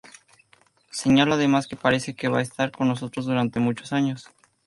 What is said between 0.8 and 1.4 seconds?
Señala